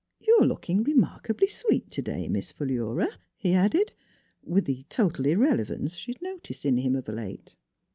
..."You're 0.27 0.47
looking 0.47 0.81
remarkably 0.83 1.45
sweet 1.45 1.91
today, 1.91 2.27
Miss 2.27 2.51
Philura," 2.51 3.07
he 3.37 3.53
added, 3.53 3.93
with 4.41 4.65
the 4.65 4.83
total 4.89 5.27
irrelevance 5.27 5.93
she 5.95 6.13
had 6.13 6.23
noticed 6.23 6.65
in 6.65 6.77
him 6.77 6.95
of 6.95 7.07
late. 7.07 7.55